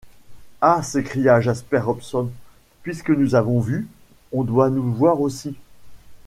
Ah! 0.61 0.81
s’écria 0.81 1.41
Jasper 1.41 1.83
Hobson, 1.85 2.31
puisque 2.81 3.11
nous 3.11 3.35
avons 3.35 3.59
vu, 3.59 3.87
on 4.31 4.41
doit 4.43 4.71
nous 4.71 4.91
voir 4.95 5.21
aussi! 5.21 5.55